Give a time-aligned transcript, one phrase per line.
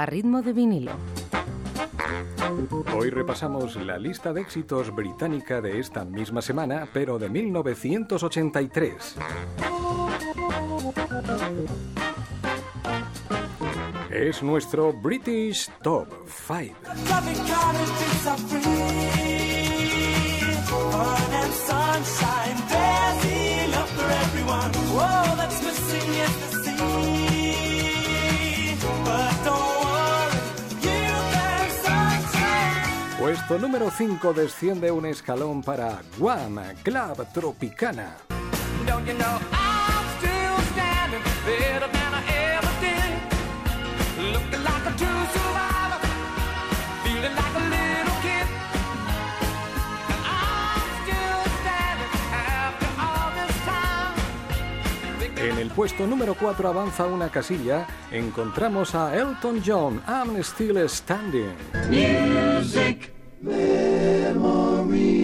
[0.00, 0.92] a ritmo de vinilo.
[2.96, 9.16] Hoy repasamos la lista de éxitos británica de esta misma semana, pero de 1983.
[14.10, 16.74] Es nuestro British Top 5.
[33.50, 38.16] Puesto número 5 desciende un escalón para Guam, Club Tropicana.
[55.36, 61.56] En el puesto número 4 avanza una casilla, encontramos a Elton John, I'm Still Standing.
[61.88, 65.20] Music, memories.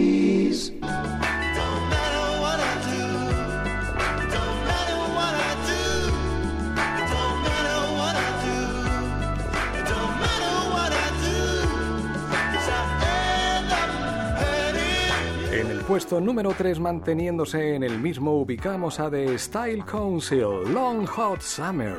[15.53, 21.07] En el puesto número 3, manteniéndose en el mismo, ubicamos a The Style Council, Long
[21.07, 21.97] Hot Summer.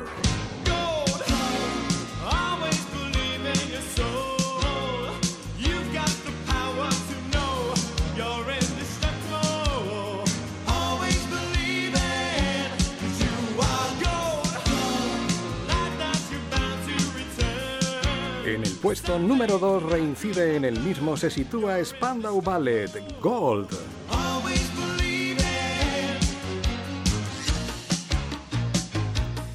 [18.78, 22.90] Puesto número 2 reincide en el mismo, se sitúa Spandau Ballet,
[23.20, 23.68] Gold.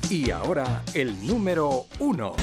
[0.10, 2.36] Y ahora el número 1.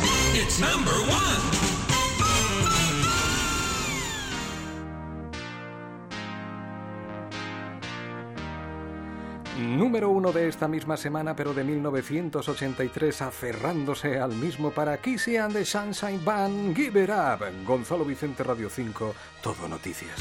[9.61, 15.53] Número uno de esta misma semana, pero de 1983, aferrándose al mismo para Kissy and
[15.53, 17.45] the Sunshine Band, Give It Up.
[17.67, 20.19] Gonzalo Vicente Radio 5, Todo Noticias.